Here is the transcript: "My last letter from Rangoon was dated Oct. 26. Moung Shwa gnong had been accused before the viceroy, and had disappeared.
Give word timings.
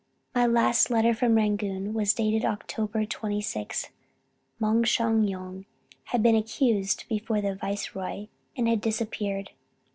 "My 0.33 0.47
last 0.47 0.89
letter 0.89 1.13
from 1.13 1.35
Rangoon 1.35 1.93
was 1.93 2.15
dated 2.15 2.41
Oct. 2.41 3.07
26. 3.07 3.89
Moung 4.59 4.81
Shwa 4.83 5.11
gnong 5.13 5.65
had 6.05 6.23
been 6.23 6.35
accused 6.35 7.03
before 7.07 7.39
the 7.39 7.53
viceroy, 7.53 8.25
and 8.57 8.67
had 8.67 8.81
disappeared. 8.81 9.51